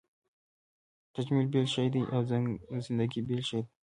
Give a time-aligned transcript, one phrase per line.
[1.13, 2.19] تجمل بېل شی دی او
[2.85, 3.71] زندګي بېل شی دی.